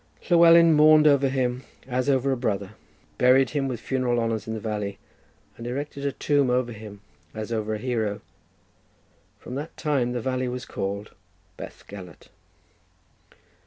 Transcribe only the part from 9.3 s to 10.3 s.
From that time the